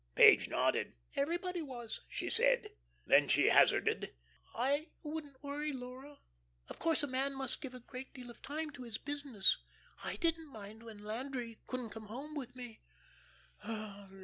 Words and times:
Page 0.15 0.49
nodded: 0.49 0.93
"Everybody 1.15 1.61
was," 1.61 2.01
she 2.09 2.31
said. 2.31 2.69
Then 3.05 3.27
she 3.27 3.49
hazarded: 3.49 4.15
"I 4.55 4.87
wouldn't 5.03 5.43
worry, 5.43 5.71
Laura. 5.71 6.17
Of 6.67 6.79
course, 6.79 7.03
a 7.03 7.07
man 7.07 7.35
must 7.35 7.61
give 7.61 7.75
a 7.75 7.79
great 7.81 8.11
deal 8.11 8.31
of 8.31 8.41
time 8.41 8.71
to 8.71 8.81
his 8.81 8.97
business. 8.97 9.59
I 10.03 10.15
didn't 10.15 10.51
mind 10.51 10.81
when 10.81 11.03
Landry 11.03 11.59
couldn't 11.67 11.91
come 11.91 12.07
home 12.07 12.33
with 12.33 12.55
me." 12.55 12.81